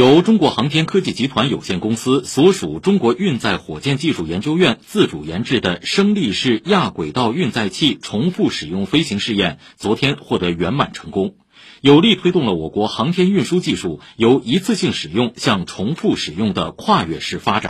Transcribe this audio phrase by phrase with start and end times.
[0.00, 11.34] 由中国航天科技集团有限公司所属中国运载火箭技术研究院自主研制的升力式亚轨道运载器重复使用飞行试验昨天获得圆满成功。
[11.82, 17.68] 有力推动了我国航天运输技术由一次性使用向重复使用的跨越式发展。